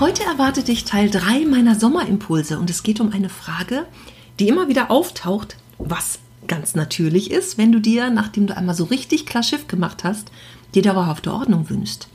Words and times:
Heute 0.00 0.24
erwartet 0.24 0.66
dich 0.66 0.84
Teil 0.84 1.08
3 1.08 1.46
meiner 1.46 1.78
Sommerimpulse 1.78 2.58
und 2.58 2.68
es 2.68 2.82
geht 2.82 3.00
um 3.00 3.12
eine 3.12 3.28
Frage, 3.28 3.86
die 4.40 4.48
immer 4.48 4.66
wieder 4.66 4.90
auftaucht, 4.90 5.56
was 5.78 6.18
ganz 6.48 6.74
natürlich 6.74 7.30
ist, 7.30 7.58
wenn 7.58 7.70
du 7.70 7.80
dir, 7.80 8.10
nachdem 8.10 8.48
du 8.48 8.56
einmal 8.56 8.74
so 8.74 8.84
richtig 8.84 9.24
klar 9.24 9.44
Schiff 9.44 9.68
gemacht 9.68 10.02
hast, 10.02 10.32
dir 10.74 10.82
dauerhafte 10.82 11.32
Ordnung 11.32 11.70
wünschst. 11.70 12.08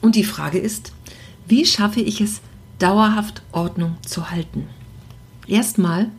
Und 0.00 0.16
die 0.16 0.24
Frage 0.24 0.58
ist, 0.58 0.92
wie 1.46 1.66
schaffe 1.66 2.00
ich 2.00 2.22
es, 2.22 2.40
dauerhaft 2.78 3.42
Ordnung 3.52 3.96
zu 4.06 4.30
halten? 4.30 4.68
Erstmal 5.46 6.10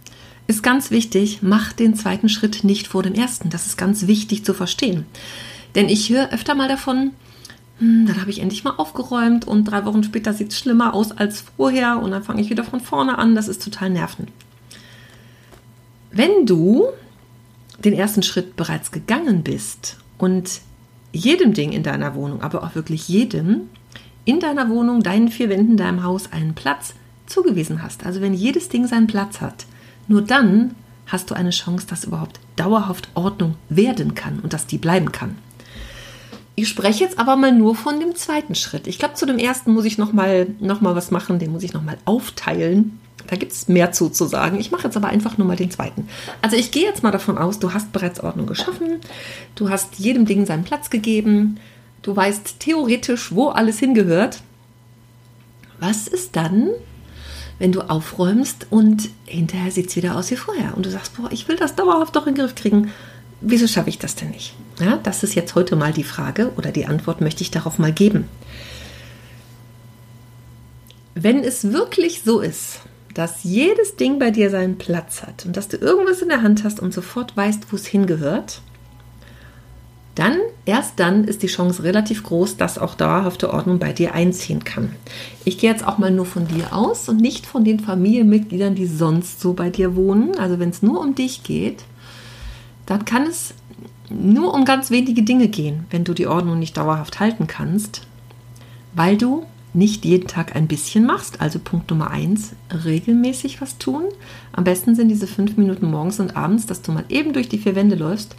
ist 0.46 0.62
ganz 0.62 0.92
wichtig, 0.92 1.40
mach 1.42 1.74
den 1.74 1.96
zweiten 1.96 2.30
Schritt 2.30 2.64
nicht 2.64 2.88
vor 2.88 3.02
dem 3.02 3.16
ersten. 3.16 3.50
Das 3.50 3.66
ist 3.66 3.78
ganz 3.78 4.06
wichtig 4.06 4.46
zu 4.46 4.54
verstehen. 4.54 5.08
Denn 5.74 5.90
ich 5.90 6.10
höre 6.10 6.32
öfter 6.32 6.54
mal 6.54 6.68
davon, 6.68 7.14
hm, 7.84 8.06
dann 8.08 8.22
habe 8.22 8.32
ich 8.32 8.40
endlich 8.40 8.64
mal 8.64 8.76
aufgeräumt 8.78 9.46
und 9.46 9.66
drei 9.66 9.84
Wochen 9.84 10.06
später 10.06 10.34
sieht 10.34 10.54
es 10.54 10.58
schlimmer 10.58 10.94
aus 10.94 11.12
als 11.12 11.42
vorher 11.42 12.00
und 12.02 12.12
dann 12.12 12.24
fange 12.24 12.42
ich 12.42 12.50
wieder 12.50 12.64
von 12.64 12.80
vorne 12.80 13.18
an. 13.18 13.36
Das 13.36 13.50
ist 13.50 13.62
total 13.62 13.90
nervend. 13.90 14.32
Wenn 16.10 16.46
du 16.46 16.86
den 17.84 17.94
ersten 17.94 18.24
Schritt 18.24 18.56
bereits 18.56 18.92
gegangen 18.92 19.44
bist 19.44 19.98
und 20.18 20.62
jedem 21.12 21.54
Ding 21.54 21.74
in 21.74 21.84
deiner 21.84 22.16
Wohnung, 22.16 22.42
aber 22.42 22.64
auch 22.64 22.74
wirklich 22.74 23.10
jedem 23.10 23.70
in 24.24 24.40
deiner 24.40 24.70
Wohnung, 24.70 25.04
deinen 25.04 25.28
vier 25.28 25.50
Wänden, 25.50 25.76
deinem 25.76 26.04
Haus 26.04 26.32
einen 26.32 26.54
Platz 26.54 26.94
zugewiesen 27.26 27.84
hast, 27.84 28.06
also 28.06 28.22
wenn 28.22 28.34
jedes 28.34 28.70
Ding 28.70 28.88
seinen 28.88 29.08
Platz 29.08 29.42
hat, 29.42 29.66
nur 30.08 30.22
dann 30.22 30.76
hast 31.08 31.30
du 31.30 31.36
eine 31.36 31.50
Chance, 31.50 31.86
dass 31.88 32.06
überhaupt 32.06 32.40
dauerhaft 32.56 33.10
Ordnung 33.16 33.56
werden 33.68 34.16
kann 34.16 34.40
und 34.40 34.54
dass 34.54 34.68
die 34.68 34.78
bleiben 34.78 35.12
kann. 35.12 35.36
Ich 36.56 36.70
spreche 36.70 37.04
jetzt 37.04 37.18
aber 37.18 37.36
mal 37.36 37.52
nur 37.52 37.76
von 37.76 38.00
dem 38.00 38.16
zweiten 38.16 38.54
Schritt. 38.54 38.86
Ich 38.86 39.00
glaube, 39.00 39.16
zu 39.16 39.26
dem 39.26 39.40
ersten 39.40 39.72
muss 39.72 39.86
ich 39.86 39.98
noch 39.98 40.14
mal, 40.14 40.48
noch 40.60 40.82
mal 40.82 40.96
was 40.96 41.10
machen, 41.10 41.40
den 41.40 41.52
muss 41.52 41.64
ich 41.64 41.74
noch 41.74 41.82
mal 41.82 41.98
aufteilen. 42.06 43.00
Da 43.28 43.38
gibt 43.38 43.54
es 43.54 43.68
mehr 43.68 43.92
zu, 43.92 44.10
zu 44.10 44.26
sagen. 44.26 44.60
Ich 44.60 44.70
mache 44.70 44.84
jetzt 44.84 44.98
aber 44.98 45.08
einfach 45.08 45.38
nur 45.38 45.48
mal 45.48 45.56
den 45.56 45.72
zweiten. 45.72 46.08
Also 46.42 46.56
ich 46.56 46.72
gehe 46.72 46.84
jetzt 46.84 47.02
mal 47.02 47.12
davon 47.12 47.38
aus, 47.38 47.58
du 47.58 47.74
hast 47.74 47.92
bereits 47.92 48.20
Ordnung 48.20 48.46
geschaffen, 48.46 49.00
du 49.56 49.70
hast 49.70 49.98
jedem 49.98 50.26
Ding 50.26 50.46
seinen 50.46 50.64
Platz 50.64 50.90
gegeben, 50.90 51.60
du 52.04 52.16
weißt 52.16 52.60
theoretisch, 52.60 53.34
wo 53.34 53.50
alles 53.50 53.80
hingehört. 53.80 54.42
Was 55.80 56.08
ist 56.08 56.36
dann, 56.36 56.70
wenn 57.58 57.72
du 57.72 57.82
aufräumst 57.82 58.68
und 58.70 59.10
hinterher 59.26 59.72
sieht 59.72 59.90
es 59.90 59.96
wieder 59.96 60.16
aus 60.18 60.30
wie 60.30 60.36
vorher 60.36 60.76
und 60.76 60.86
du 60.86 60.92
sagst, 60.92 61.16
boah, 61.16 61.32
ich 61.32 61.48
will 61.48 61.56
das 61.56 61.76
dauerhaft 61.76 62.16
doch 62.16 62.28
in 62.28 62.36
den 62.36 62.42
Griff 62.42 62.56
kriegen 62.56 62.92
wieso 63.44 63.68
schaffe 63.68 63.90
ich 63.90 64.00
das 64.00 64.16
denn 64.16 64.30
nicht? 64.32 64.56
Ja, 64.80 65.00
das 65.04 65.24
ist 65.24 65.36
jetzt 65.36 65.56
heute 65.56 65.76
mal 65.76 65.94
die 65.94 66.04
Frage 66.04 66.52
oder 66.58 66.72
die 66.72 66.86
Antwort 66.86 67.22
möchte 67.22 67.44
ich 67.44 67.52
darauf 67.52 67.78
mal 67.78 67.92
geben. 67.92 68.28
Wenn 71.16 71.44
es 71.44 71.72
wirklich 71.72 72.24
so 72.24 72.40
ist, 72.40 72.80
dass 73.14 73.44
jedes 73.44 73.96
Ding 73.96 74.18
bei 74.18 74.32
dir 74.32 74.50
seinen 74.50 74.78
Platz 74.78 75.22
hat 75.22 75.46
und 75.46 75.56
dass 75.56 75.68
du 75.68 75.78
irgendwas 75.78 76.22
in 76.22 76.30
der 76.30 76.42
Hand 76.42 76.64
hast 76.64 76.80
und 76.80 76.94
sofort 76.94 77.38
weißt, 77.38 77.72
wo 77.72 77.76
es 77.76 77.86
hingehört, 77.86 78.62
dann, 80.16 80.38
erst 80.66 81.00
dann 81.00 81.24
ist 81.24 81.42
die 81.42 81.48
Chance 81.48 81.84
relativ 81.84 82.24
groß, 82.24 82.58
dass 82.58 82.78
auch 82.78 82.94
dauerhafte 82.94 83.52
Ordnung 83.52 83.80
bei 83.80 83.94
dir 83.94 84.14
einziehen 84.14 84.64
kann. 84.64 84.96
Ich 85.44 85.58
gehe 85.58 85.72
jetzt 85.72 85.88
auch 85.88 85.98
mal 85.98 86.12
nur 86.12 86.26
von 86.26 86.48
dir 86.48 86.74
aus 86.74 87.10
und 87.10 87.20
nicht 87.20 87.48
von 87.48 87.64
den 87.64 87.80
Familienmitgliedern, 87.80 88.76
die 88.76 88.86
sonst 88.86 89.40
so 89.40 89.54
bei 89.54 89.70
dir 89.72 89.96
wohnen. 89.96 90.38
Also 90.38 90.60
wenn 90.60 90.70
es 90.70 90.84
nur 90.84 91.00
um 91.00 91.16
dich 91.16 91.44
geht, 91.44 91.84
dann 92.86 93.06
kann 93.06 93.24
es 93.24 93.54
nur 94.10 94.54
um 94.54 94.66
ganz 94.66 94.92
wenige 94.92 95.24
Dinge 95.24 95.48
gehen, 95.48 95.86
wenn 95.90 96.04
du 96.04 96.14
die 96.14 96.28
Ordnung 96.28 96.60
nicht 96.60 96.78
dauerhaft 96.78 97.20
halten 97.20 97.48
kannst, 97.48 98.02
weil 98.94 99.18
du 99.18 99.46
nicht 99.74 100.06
jeden 100.06 100.28
Tag 100.28 100.56
ein 100.56 100.68
bisschen 100.68 101.06
machst. 101.06 101.42
Also 101.42 101.60
Punkt 101.60 101.90
Nummer 101.90 102.12
eins, 102.12 102.52
regelmäßig 102.86 103.60
was 103.60 103.78
tun. 103.78 104.04
Am 104.52 104.64
besten 104.64 104.96
sind 104.96 105.10
diese 105.10 105.28
fünf 105.28 105.58
Minuten 105.58 105.90
morgens 105.90 106.20
und 106.20 106.38
abends, 106.38 106.68
dass 106.68 106.82
du 106.82 106.92
mal 106.92 107.06
eben 107.10 107.34
durch 107.34 107.50
die 107.50 107.58
vier 107.58 107.76
Wände 107.76 107.96
läufst 107.96 108.36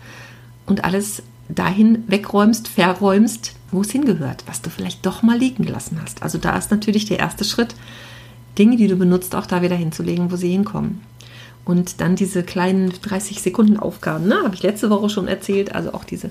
und 0.66 0.84
alles 0.84 1.22
dahin 1.48 2.04
wegräumst, 2.06 2.68
verräumst, 2.68 3.54
wo 3.70 3.80
es 3.82 3.90
hingehört, 3.90 4.44
was 4.46 4.62
du 4.62 4.70
vielleicht 4.70 5.04
doch 5.04 5.22
mal 5.22 5.36
liegen 5.36 5.64
gelassen 5.64 5.98
hast. 6.00 6.22
Also 6.22 6.38
da 6.38 6.56
ist 6.56 6.70
natürlich 6.70 7.06
der 7.06 7.18
erste 7.18 7.44
Schritt, 7.44 7.74
Dinge, 8.56 8.76
die 8.76 8.86
du 8.86 8.96
benutzt, 8.96 9.34
auch 9.34 9.46
da 9.46 9.62
wieder 9.62 9.76
hinzulegen, 9.76 10.30
wo 10.30 10.36
sie 10.36 10.50
hinkommen. 10.50 11.02
Und 11.64 12.02
dann 12.02 12.14
diese 12.14 12.42
kleinen 12.42 12.92
30 13.02 13.40
Sekunden 13.40 13.78
Aufgaben, 13.78 14.28
ne? 14.28 14.36
habe 14.44 14.54
ich 14.54 14.62
letzte 14.62 14.90
Woche 14.90 15.08
schon 15.08 15.28
erzählt. 15.28 15.74
Also 15.74 15.94
auch 15.94 16.04
diese, 16.04 16.30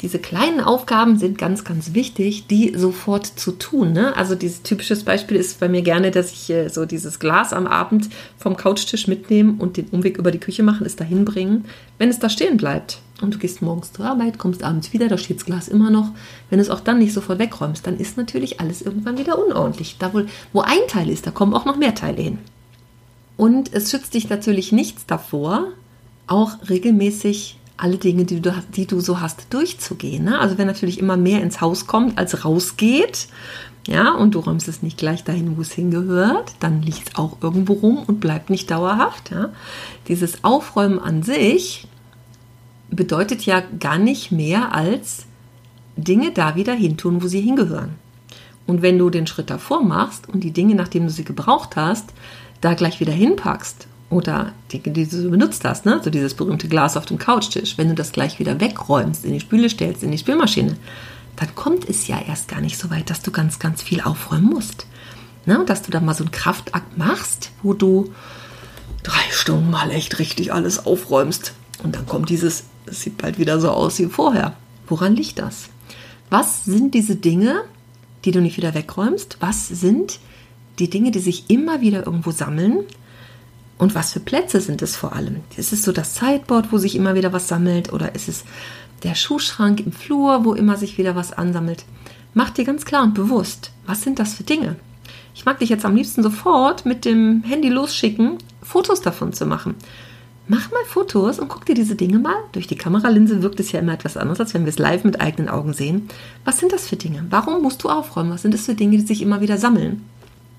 diese 0.00 0.20
kleinen 0.20 0.60
Aufgaben 0.60 1.18
sind 1.18 1.36
ganz, 1.36 1.64
ganz 1.64 1.94
wichtig, 1.94 2.46
die 2.46 2.72
sofort 2.76 3.26
zu 3.26 3.52
tun. 3.52 3.92
Ne? 3.92 4.16
Also 4.16 4.36
dieses 4.36 4.62
typisches 4.62 5.02
Beispiel 5.02 5.36
ist 5.36 5.58
bei 5.58 5.68
mir 5.68 5.82
gerne, 5.82 6.12
dass 6.12 6.32
ich 6.32 6.50
äh, 6.50 6.68
so 6.68 6.86
dieses 6.86 7.18
Glas 7.18 7.52
am 7.52 7.66
Abend 7.66 8.08
vom 8.36 8.56
Couchtisch 8.56 9.08
mitnehme 9.08 9.54
und 9.58 9.76
den 9.76 9.88
Umweg 9.88 10.16
über 10.16 10.30
die 10.30 10.38
Küche 10.38 10.62
machen, 10.62 10.86
es 10.86 10.94
dahin 10.94 11.24
bringen. 11.24 11.64
Wenn 11.98 12.08
es 12.08 12.20
da 12.20 12.30
stehen 12.30 12.56
bleibt 12.56 13.00
und 13.20 13.34
du 13.34 13.38
gehst 13.38 13.62
morgens 13.62 13.92
zur 13.92 14.06
Arbeit, 14.06 14.38
kommst 14.38 14.62
abends 14.62 14.92
wieder, 14.92 15.08
da 15.08 15.18
steht 15.18 15.38
das 15.38 15.46
Glas 15.46 15.66
immer 15.66 15.90
noch. 15.90 16.12
Wenn 16.50 16.60
es 16.60 16.70
auch 16.70 16.80
dann 16.80 17.00
nicht 17.00 17.12
sofort 17.12 17.40
wegräumst, 17.40 17.84
dann 17.84 17.98
ist 17.98 18.16
natürlich 18.16 18.60
alles 18.60 18.80
irgendwann 18.80 19.18
wieder 19.18 19.44
unordentlich. 19.44 19.96
Da 19.98 20.14
wohl, 20.14 20.28
wo 20.52 20.60
ein 20.60 20.86
Teil 20.86 21.10
ist, 21.10 21.26
da 21.26 21.32
kommen 21.32 21.52
auch 21.52 21.64
noch 21.64 21.76
mehr 21.76 21.96
Teile 21.96 22.22
hin. 22.22 22.38
Und 23.38 23.72
es 23.72 23.90
schützt 23.90 24.14
dich 24.14 24.28
natürlich 24.28 24.72
nichts 24.72 25.06
davor, 25.06 25.68
auch 26.26 26.56
regelmäßig 26.68 27.56
alle 27.76 27.96
Dinge, 27.96 28.24
die 28.24 28.40
du, 28.40 28.52
die 28.74 28.86
du 28.86 28.98
so 28.98 29.20
hast, 29.20 29.46
durchzugehen. 29.54 30.24
Ne? 30.24 30.40
Also 30.40 30.58
wenn 30.58 30.66
natürlich 30.66 30.98
immer 30.98 31.16
mehr 31.16 31.40
ins 31.40 31.60
Haus 31.60 31.86
kommt, 31.86 32.18
als 32.18 32.44
rausgeht, 32.44 33.28
ja, 33.86 34.12
und 34.12 34.34
du 34.34 34.40
räumst 34.40 34.68
es 34.68 34.82
nicht 34.82 34.98
gleich 34.98 35.22
dahin, 35.22 35.56
wo 35.56 35.62
es 35.62 35.72
hingehört, 35.72 36.52
dann 36.58 36.82
liegt 36.82 37.08
es 37.08 37.14
auch 37.14 37.38
irgendwo 37.40 37.74
rum 37.74 38.02
und 38.06 38.20
bleibt 38.20 38.50
nicht 38.50 38.70
dauerhaft. 38.70 39.30
Ja? 39.30 39.50
Dieses 40.08 40.42
Aufräumen 40.42 40.98
an 40.98 41.22
sich 41.22 41.86
bedeutet 42.90 43.46
ja 43.46 43.62
gar 43.78 43.98
nicht 43.98 44.32
mehr 44.32 44.74
als 44.74 45.26
Dinge 45.96 46.32
da 46.32 46.56
wieder 46.56 46.74
hintun, 46.74 47.22
wo 47.22 47.28
sie 47.28 47.40
hingehören. 47.40 47.94
Und 48.68 48.82
wenn 48.82 48.98
du 48.98 49.08
den 49.08 49.26
Schritt 49.26 49.48
davor 49.48 49.82
machst 49.82 50.28
und 50.28 50.44
die 50.44 50.52
Dinge, 50.52 50.74
nachdem 50.74 51.04
du 51.04 51.10
sie 51.10 51.24
gebraucht 51.24 51.74
hast, 51.74 52.10
da 52.60 52.74
gleich 52.74 53.00
wieder 53.00 53.14
hinpackst 53.14 53.86
oder 54.10 54.52
die, 54.70 54.80
die 54.80 55.08
du 55.08 55.30
benutzt 55.30 55.64
hast, 55.64 55.86
ne? 55.86 56.00
so 56.04 56.10
dieses 56.10 56.34
berühmte 56.34 56.68
Glas 56.68 56.98
auf 56.98 57.06
dem 57.06 57.16
Couchtisch, 57.16 57.78
wenn 57.78 57.88
du 57.88 57.94
das 57.94 58.12
gleich 58.12 58.38
wieder 58.38 58.60
wegräumst, 58.60 59.24
in 59.24 59.32
die 59.32 59.40
Spüle 59.40 59.70
stellst, 59.70 60.02
in 60.02 60.10
die 60.10 60.18
Spülmaschine, 60.18 60.76
dann 61.36 61.54
kommt 61.54 61.88
es 61.88 62.08
ja 62.08 62.20
erst 62.20 62.48
gar 62.48 62.60
nicht 62.60 62.76
so 62.76 62.90
weit, 62.90 63.08
dass 63.08 63.22
du 63.22 63.30
ganz, 63.30 63.58
ganz 63.58 63.82
viel 63.82 64.02
aufräumen 64.02 64.50
musst. 64.50 64.86
Ne? 65.46 65.64
Dass 65.66 65.80
du 65.80 65.90
da 65.90 66.00
mal 66.00 66.14
so 66.14 66.24
einen 66.24 66.30
Kraftakt 66.30 66.98
machst, 66.98 67.52
wo 67.62 67.72
du 67.72 68.12
drei 69.02 69.30
Stunden 69.30 69.70
mal 69.70 69.90
echt 69.90 70.18
richtig 70.18 70.52
alles 70.52 70.84
aufräumst. 70.84 71.54
Und 71.82 71.96
dann 71.96 72.04
kommt 72.04 72.28
dieses, 72.28 72.64
es 72.84 73.00
sieht 73.00 73.16
bald 73.16 73.38
wieder 73.38 73.60
so 73.60 73.70
aus 73.70 73.98
wie 73.98 74.06
vorher. 74.06 74.56
Woran 74.88 75.16
liegt 75.16 75.38
das? 75.38 75.70
Was 76.28 76.66
sind 76.66 76.92
diese 76.92 77.16
Dinge, 77.16 77.62
die 78.24 78.30
du 78.30 78.40
nicht 78.40 78.56
wieder 78.56 78.74
wegräumst? 78.74 79.38
Was 79.40 79.68
sind 79.68 80.18
die 80.78 80.90
Dinge, 80.90 81.10
die 81.10 81.18
sich 81.18 81.50
immer 81.50 81.80
wieder 81.80 82.06
irgendwo 82.06 82.30
sammeln. 82.30 82.84
Und 83.78 83.94
was 83.94 84.12
für 84.12 84.20
Plätze 84.20 84.60
sind 84.60 84.82
es 84.82 84.96
vor 84.96 85.14
allem? 85.14 85.40
Ist 85.56 85.72
es 85.72 85.84
so 85.84 85.92
das 85.92 86.16
Sideboard, 86.16 86.72
wo 86.72 86.78
sich 86.78 86.96
immer 86.96 87.14
wieder 87.14 87.32
was 87.32 87.48
sammelt? 87.48 87.92
Oder 87.92 88.14
ist 88.14 88.28
es 88.28 88.44
der 89.04 89.14
Schuhschrank 89.14 89.80
im 89.80 89.92
Flur, 89.92 90.44
wo 90.44 90.54
immer 90.54 90.76
sich 90.76 90.98
wieder 90.98 91.14
was 91.14 91.32
ansammelt? 91.32 91.84
Mach 92.34 92.50
dir 92.50 92.64
ganz 92.64 92.84
klar 92.84 93.04
und 93.04 93.14
bewusst, 93.14 93.70
was 93.86 94.02
sind 94.02 94.18
das 94.18 94.34
für 94.34 94.42
Dinge? 94.42 94.76
Ich 95.34 95.44
mag 95.44 95.60
dich 95.60 95.68
jetzt 95.68 95.84
am 95.84 95.94
liebsten 95.94 96.22
sofort 96.22 96.86
mit 96.86 97.04
dem 97.04 97.44
Handy 97.44 97.68
losschicken, 97.68 98.38
Fotos 98.62 99.00
davon 99.00 99.32
zu 99.32 99.46
machen. 99.46 99.76
Mach 100.50 100.70
mal 100.70 100.84
Fotos 100.86 101.38
und 101.38 101.48
guck 101.48 101.66
dir 101.66 101.74
diese 101.74 101.94
Dinge 101.94 102.18
mal. 102.18 102.36
Durch 102.52 102.66
die 102.66 102.76
Kameralinse 102.76 103.42
wirkt 103.42 103.60
es 103.60 103.70
ja 103.70 103.80
immer 103.80 103.92
etwas 103.92 104.16
anders, 104.16 104.40
als 104.40 104.54
wenn 104.54 104.64
wir 104.64 104.70
es 104.70 104.78
live 104.78 105.04
mit 105.04 105.20
eigenen 105.20 105.50
Augen 105.50 105.74
sehen. 105.74 106.08
Was 106.46 106.58
sind 106.58 106.72
das 106.72 106.88
für 106.88 106.96
Dinge? 106.96 107.26
Warum 107.28 107.62
musst 107.62 107.84
du 107.84 107.90
aufräumen? 107.90 108.30
Was 108.30 108.42
sind 108.42 108.54
das 108.54 108.64
für 108.64 108.74
Dinge, 108.74 108.96
die 108.96 109.06
sich 109.06 109.20
immer 109.20 109.42
wieder 109.42 109.58
sammeln? 109.58 110.06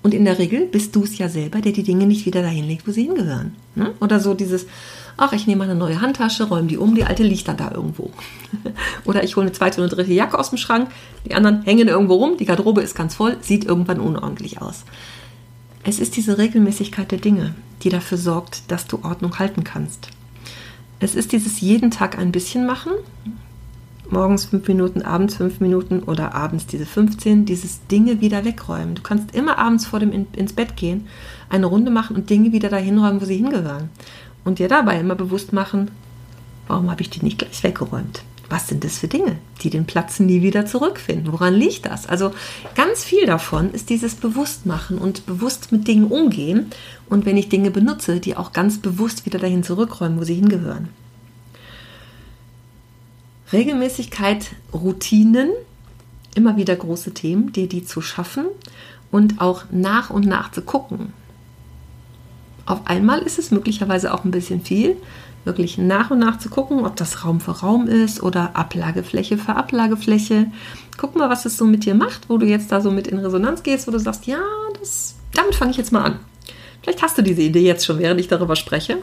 Und 0.02 0.14
in 0.14 0.24
der 0.24 0.38
Regel 0.38 0.66
bist 0.66 0.94
du 0.94 1.02
es 1.02 1.18
ja 1.18 1.28
selber, 1.28 1.60
der 1.60 1.72
die 1.72 1.82
Dinge 1.82 2.06
nicht 2.06 2.24
wieder 2.24 2.40
dahin 2.40 2.68
legt, 2.68 2.86
wo 2.86 2.92
sie 2.92 3.02
hingehören. 3.02 3.56
Ne? 3.74 3.92
Oder 4.00 4.20
so 4.20 4.32
dieses, 4.32 4.66
ach, 5.16 5.32
ich 5.32 5.48
nehme 5.48 5.64
eine 5.64 5.74
neue 5.74 6.00
Handtasche, 6.00 6.44
räume 6.44 6.68
die 6.68 6.78
um, 6.78 6.94
die 6.94 7.04
alte 7.04 7.24
liegt 7.24 7.48
dann 7.48 7.56
da 7.56 7.72
irgendwo. 7.72 8.10
oder 9.04 9.24
ich 9.24 9.34
hole 9.34 9.46
eine 9.46 9.52
zweite 9.52 9.80
oder 9.80 9.90
dritte 9.90 10.12
Jacke 10.12 10.38
aus 10.38 10.50
dem 10.50 10.56
Schrank, 10.56 10.88
die 11.26 11.34
anderen 11.34 11.62
hängen 11.64 11.88
irgendwo 11.88 12.14
rum, 12.14 12.36
die 12.38 12.46
Garderobe 12.46 12.80
ist 12.80 12.94
ganz 12.94 13.16
voll, 13.16 13.36
sieht 13.40 13.64
irgendwann 13.64 14.00
unordentlich 14.00 14.62
aus. 14.62 14.84
Es 15.82 15.98
ist 15.98 16.16
diese 16.16 16.36
Regelmäßigkeit 16.36 17.10
der 17.10 17.18
Dinge, 17.18 17.54
die 17.82 17.88
dafür 17.88 18.18
sorgt, 18.18 18.70
dass 18.70 18.86
du 18.86 19.00
Ordnung 19.02 19.38
halten 19.38 19.64
kannst. 19.64 20.08
Es 20.98 21.14
ist 21.14 21.32
dieses 21.32 21.60
jeden 21.60 21.90
Tag 21.90 22.18
ein 22.18 22.32
bisschen 22.32 22.66
machen, 22.66 22.92
morgens 24.10 24.44
fünf 24.44 24.68
Minuten, 24.68 25.00
abends 25.00 25.36
fünf 25.36 25.60
Minuten 25.60 26.00
oder 26.00 26.34
abends 26.34 26.66
diese 26.66 26.84
15, 26.84 27.46
dieses 27.46 27.86
Dinge 27.86 28.20
wieder 28.20 28.44
wegräumen. 28.44 28.94
Du 28.94 29.02
kannst 29.02 29.34
immer 29.34 29.58
abends 29.58 29.86
vor 29.86 30.00
dem 30.00 30.12
in, 30.12 30.26
ins 30.36 30.52
Bett 30.52 30.76
gehen, 30.76 31.06
eine 31.48 31.66
Runde 31.66 31.90
machen 31.90 32.16
und 32.16 32.28
Dinge 32.28 32.52
wieder 32.52 32.68
dahin 32.68 32.98
räumen, 32.98 33.22
wo 33.22 33.24
sie 33.24 33.36
hingehören. 33.36 33.88
Und 34.44 34.58
dir 34.58 34.68
dabei 34.68 35.00
immer 35.00 35.14
bewusst 35.14 35.54
machen, 35.54 35.90
warum 36.66 36.90
habe 36.90 37.00
ich 37.00 37.10
die 37.10 37.24
nicht 37.24 37.38
gleich 37.38 37.62
weggeräumt? 37.62 38.22
Was 38.50 38.66
sind 38.66 38.82
das 38.82 38.98
für 38.98 39.06
Dinge, 39.06 39.38
die 39.62 39.70
den 39.70 39.86
Platz 39.86 40.18
nie 40.18 40.42
wieder 40.42 40.66
zurückfinden? 40.66 41.32
Woran 41.32 41.54
liegt 41.54 41.86
das? 41.86 42.08
Also 42.08 42.32
ganz 42.74 43.04
viel 43.04 43.24
davon 43.24 43.70
ist 43.70 43.90
dieses 43.90 44.16
Bewusstmachen 44.16 44.98
und 44.98 45.24
bewusst 45.24 45.70
mit 45.70 45.86
Dingen 45.86 46.06
umgehen. 46.06 46.66
Und 47.08 47.24
wenn 47.26 47.36
ich 47.36 47.48
Dinge 47.48 47.70
benutze, 47.70 48.18
die 48.18 48.36
auch 48.36 48.52
ganz 48.52 48.78
bewusst 48.78 49.24
wieder 49.24 49.38
dahin 49.38 49.62
zurückräumen, 49.62 50.18
wo 50.18 50.24
sie 50.24 50.34
hingehören. 50.34 50.88
Regelmäßigkeit, 53.52 54.50
Routinen, 54.74 55.50
immer 56.34 56.56
wieder 56.56 56.74
große 56.74 57.14
Themen, 57.14 57.52
dir 57.52 57.68
die 57.68 57.84
zu 57.84 58.00
schaffen 58.00 58.46
und 59.12 59.40
auch 59.40 59.64
nach 59.70 60.10
und 60.10 60.26
nach 60.26 60.50
zu 60.50 60.62
gucken. 60.62 61.12
Auf 62.66 62.86
einmal 62.86 63.20
ist 63.20 63.38
es 63.38 63.52
möglicherweise 63.52 64.12
auch 64.12 64.24
ein 64.24 64.30
bisschen 64.32 64.62
viel, 64.62 64.96
wirklich 65.44 65.78
nach 65.78 66.10
und 66.10 66.18
nach 66.18 66.38
zu 66.38 66.48
gucken, 66.48 66.84
ob 66.84 66.96
das 66.96 67.24
Raum 67.24 67.40
für 67.40 67.60
Raum 67.60 67.86
ist 67.86 68.22
oder 68.22 68.56
Ablagefläche 68.56 69.38
für 69.38 69.56
Ablagefläche. 69.56 70.46
Guck 70.96 71.16
mal, 71.16 71.30
was 71.30 71.46
es 71.46 71.56
so 71.56 71.64
mit 71.64 71.84
dir 71.84 71.94
macht, 71.94 72.28
wo 72.28 72.38
du 72.38 72.46
jetzt 72.46 72.70
da 72.72 72.80
so 72.80 72.90
mit 72.90 73.06
in 73.06 73.18
Resonanz 73.18 73.62
gehst, 73.62 73.86
wo 73.86 73.90
du 73.90 73.98
sagst, 73.98 74.26
ja, 74.26 74.40
das, 74.78 75.14
damit 75.34 75.54
fange 75.54 75.70
ich 75.70 75.76
jetzt 75.76 75.92
mal 75.92 76.04
an. 76.04 76.20
Vielleicht 76.82 77.02
hast 77.02 77.18
du 77.18 77.22
diese 77.22 77.42
Idee 77.42 77.62
jetzt 77.62 77.84
schon, 77.84 77.98
während 77.98 78.20
ich 78.20 78.28
darüber 78.28 78.56
spreche 78.56 78.98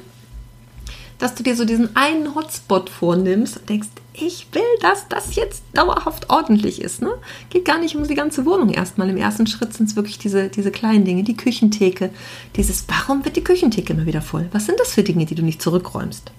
dass 1.20 1.36
du 1.36 1.44
dir 1.44 1.56
so 1.56 1.66
diesen 1.66 1.96
einen 1.96 2.36
Hotspot 2.36 2.90
vornimmst 2.90 3.58
und 3.58 3.70
denkst, 3.70 3.88
ich 4.14 4.48
will, 4.52 4.64
dass 4.82 5.08
das 5.08 5.36
jetzt 5.36 5.64
dauerhaft 5.74 6.30
ordentlich 6.30 6.82
ist. 6.82 7.02
Ne? 7.02 7.12
Geht 7.50 7.66
gar 7.66 7.80
nicht 7.80 7.96
um 7.96 8.08
die 8.08 8.16
ganze 8.16 8.46
Wohnung 8.46 8.70
erstmal. 8.70 9.10
Im 9.10 9.18
ersten 9.18 9.48
Schritt 9.48 9.74
sind 9.74 9.90
es 9.90 9.96
wirklich 9.96 10.18
diese, 10.18 10.50
diese 10.50 10.72
kleinen 10.72 11.06
Dinge, 11.06 11.24
die 11.24 11.38
Küchentheke. 11.38 12.10
Dieses, 12.56 12.86
warum 12.88 13.26
wird 13.26 13.36
die 13.36 13.44
Küchentheke 13.44 13.94
immer 13.94 14.06
wieder 14.06 14.22
voll? 14.22 14.48
Was 14.52 14.66
sind 14.66 14.80
das 14.80 14.94
für 14.94 15.04
Dinge, 15.04 15.26
die 15.26 15.36
du 15.36 15.44
nicht 15.44 15.62
zurückräumst? 15.62 16.32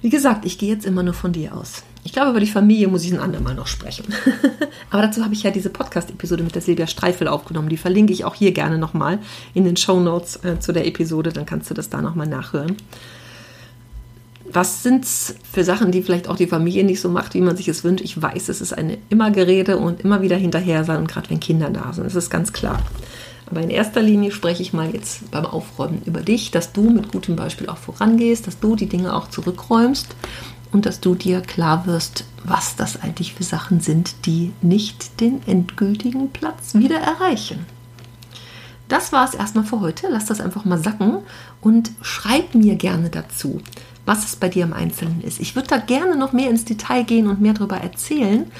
Wie 0.00 0.10
gesagt, 0.10 0.44
ich 0.44 0.58
gehe 0.58 0.72
jetzt 0.72 0.86
immer 0.86 1.02
nur 1.02 1.14
von 1.14 1.32
dir 1.32 1.56
aus. 1.56 1.82
Ich 2.04 2.12
glaube, 2.12 2.30
über 2.30 2.40
die 2.40 2.46
Familie 2.46 2.86
muss 2.86 3.04
ich 3.04 3.12
ein 3.12 3.18
andermal 3.18 3.56
noch 3.56 3.66
sprechen. 3.66 4.06
Aber 4.90 5.02
dazu 5.02 5.24
habe 5.24 5.34
ich 5.34 5.42
ja 5.42 5.50
diese 5.50 5.70
Podcast-Episode 5.70 6.44
mit 6.44 6.54
der 6.54 6.62
Silvia 6.62 6.86
Streifel 6.86 7.26
aufgenommen. 7.26 7.68
Die 7.68 7.76
verlinke 7.76 8.12
ich 8.12 8.24
auch 8.24 8.36
hier 8.36 8.52
gerne 8.52 8.78
nochmal 8.78 9.18
in 9.54 9.64
den 9.64 9.76
Show 9.76 9.98
Notes 9.98 10.36
äh, 10.44 10.60
zu 10.60 10.72
der 10.72 10.86
Episode. 10.86 11.32
Dann 11.32 11.46
kannst 11.46 11.68
du 11.68 11.74
das 11.74 11.90
da 11.90 12.00
nochmal 12.00 12.28
nachhören 12.28 12.76
was 14.52 14.82
sind 14.82 15.04
es 15.04 15.34
für 15.50 15.64
Sachen, 15.64 15.92
die 15.92 16.02
vielleicht 16.02 16.28
auch 16.28 16.36
die 16.36 16.46
Familie 16.46 16.84
nicht 16.84 17.00
so 17.00 17.08
macht, 17.08 17.34
wie 17.34 17.40
man 17.40 17.56
sich 17.56 17.68
es 17.68 17.84
wünscht? 17.84 18.04
Ich 18.04 18.20
weiß, 18.20 18.48
es 18.48 18.60
ist 18.60 18.72
eine 18.72 18.98
immer 19.08 19.30
Gerede 19.30 19.76
und 19.76 20.00
immer 20.00 20.22
wieder 20.22 20.36
hinterher 20.36 20.84
sein, 20.84 21.06
gerade 21.06 21.30
wenn 21.30 21.40
Kinder 21.40 21.70
da 21.70 21.92
sind. 21.92 22.06
Das 22.06 22.14
ist 22.14 22.30
ganz 22.30 22.52
klar. 22.52 22.82
Aber 23.50 23.62
in 23.62 23.70
erster 23.70 24.02
Linie 24.02 24.30
spreche 24.30 24.62
ich 24.62 24.72
mal 24.72 24.92
jetzt 24.92 25.30
beim 25.30 25.46
Aufräumen 25.46 26.02
über 26.04 26.20
dich, 26.20 26.50
dass 26.50 26.72
du 26.72 26.90
mit 26.90 27.10
gutem 27.10 27.36
Beispiel 27.36 27.68
auch 27.68 27.78
vorangehst, 27.78 28.46
dass 28.46 28.60
du 28.60 28.76
die 28.76 28.88
Dinge 28.88 29.14
auch 29.14 29.28
zurückräumst 29.30 30.14
und 30.72 30.84
dass 30.84 31.00
du 31.00 31.14
dir 31.14 31.40
klar 31.40 31.86
wirst, 31.86 32.24
was 32.44 32.76
das 32.76 33.00
eigentlich 33.00 33.34
für 33.34 33.44
Sachen 33.44 33.80
sind, 33.80 34.26
die 34.26 34.52
nicht 34.60 35.20
den 35.20 35.40
endgültigen 35.46 36.30
Platz 36.30 36.74
wieder 36.74 36.98
erreichen. 36.98 37.64
Das 38.88 39.12
war 39.12 39.24
es 39.24 39.34
erstmal 39.34 39.64
für 39.64 39.80
heute. 39.80 40.08
Lass 40.10 40.26
das 40.26 40.40
einfach 40.40 40.64
mal 40.64 40.78
sacken 40.78 41.18
und 41.60 41.90
schreib 42.02 42.54
mir 42.54 42.76
gerne 42.76 43.10
dazu 43.10 43.60
was 44.08 44.24
es 44.24 44.36
bei 44.36 44.48
dir 44.48 44.64
im 44.64 44.72
Einzelnen 44.72 45.20
ist. 45.20 45.38
Ich 45.38 45.54
würde 45.54 45.68
da 45.68 45.76
gerne 45.76 46.16
noch 46.16 46.32
mehr 46.32 46.48
ins 46.48 46.64
Detail 46.64 47.04
gehen 47.04 47.26
und 47.26 47.42
mehr 47.42 47.52
darüber 47.52 47.76
erzählen. 47.76 48.50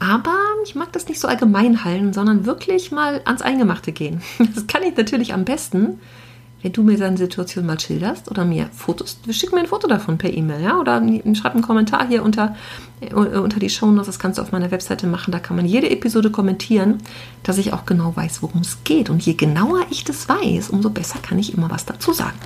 Aber 0.00 0.34
ich 0.64 0.74
mag 0.74 0.92
das 0.92 1.08
nicht 1.08 1.20
so 1.20 1.28
allgemein 1.28 1.84
halten, 1.84 2.14
sondern 2.14 2.46
wirklich 2.46 2.90
mal 2.90 3.20
ans 3.26 3.42
Eingemachte 3.42 3.92
gehen. 3.92 4.22
Das 4.54 4.66
kann 4.66 4.82
ich 4.82 4.96
natürlich 4.96 5.34
am 5.34 5.44
besten, 5.44 6.00
wenn 6.62 6.72
du 6.72 6.82
mir 6.82 6.98
deine 6.98 7.16
Situation 7.16 7.66
mal 7.66 7.78
schilderst 7.78 8.30
oder 8.30 8.44
mir 8.44 8.68
Fotos, 8.72 9.18
schick 9.30 9.52
mir 9.52 9.60
ein 9.60 9.66
Foto 9.66 9.86
davon 9.86 10.18
per 10.18 10.32
E-Mail, 10.32 10.62
ja, 10.62 10.78
oder 10.78 11.00
schreib 11.34 11.54
einen 11.54 11.62
Kommentar 11.62 12.08
hier 12.08 12.22
unter, 12.22 12.56
äh, 13.00 13.14
unter 13.14 13.60
die 13.60 13.70
Show 13.70 13.86
Notes. 13.86 14.06
Das 14.06 14.18
kannst 14.18 14.38
du 14.38 14.42
auf 14.42 14.52
meiner 14.52 14.70
Webseite 14.70 15.06
machen. 15.06 15.30
Da 15.30 15.38
kann 15.38 15.56
man 15.56 15.66
jede 15.66 15.90
Episode 15.90 16.30
kommentieren, 16.30 16.98
dass 17.42 17.58
ich 17.58 17.72
auch 17.72 17.86
genau 17.86 18.16
weiß, 18.16 18.42
worum 18.42 18.62
es 18.62 18.78
geht. 18.84 19.08
Und 19.10 19.24
je 19.24 19.34
genauer 19.34 19.86
ich 19.90 20.04
das 20.04 20.28
weiß, 20.28 20.70
umso 20.70 20.90
besser 20.90 21.18
kann 21.20 21.38
ich 21.38 21.54
immer 21.54 21.70
was 21.70 21.86
dazu 21.86 22.12
sagen. 22.12 22.38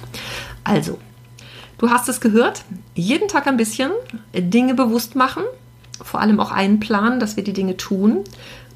Also, 0.65 0.99
Du 1.83 1.91
hast 1.91 2.09
es 2.09 2.21
gehört, 2.21 2.63
jeden 2.95 3.27
Tag 3.27 3.49
ein 3.49 3.57
bisschen 3.57 3.91
Dinge 4.33 4.75
bewusst 4.75 5.17
machen, 5.17 5.43
vor 6.01 6.21
allem 6.21 6.39
auch 6.39 6.53
einplanen, 6.53 7.19
dass 7.19 7.37
wir 7.37 7.43
die 7.43 7.53
Dinge 7.53 7.77
tun. 7.77 8.21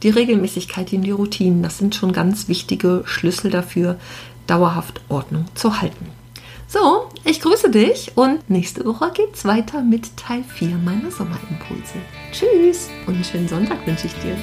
Die 0.03 0.11
Regelmäßigkeit 0.11 0.93
in 0.93 1.03
die 1.03 1.13
Routinen, 1.13 1.63
das 1.63 1.79
sind 1.79 1.95
schon 1.95 2.13
ganz 2.13 2.49
wichtige 2.49 3.05
Schlüssel 3.07 3.53
dafür, 3.53 4.01
dauerhaft 4.47 5.01
Ordnung 5.09 5.47
zu 5.55 5.81
halten. 5.81 6.07
So, 6.69 7.09
ich 7.25 7.41
grüße 7.41 7.71
dich 7.71 8.13
und 8.17 8.51
nächste 8.51 8.85
Woche 8.85 9.13
geht's 9.15 9.45
weiter 9.45 9.83
mit 9.83 10.17
Teil 10.17 10.43
4 10.43 10.77
meiner 10.79 11.11
Sommerimpulse. 11.11 11.95
Tschüss 12.33 12.91
und 13.07 13.15
einen 13.15 13.25
schönen 13.25 13.49
Sonntag 13.49 13.87
wünsche 13.87 14.09
ich 14.09 14.15
dir. 14.15 14.37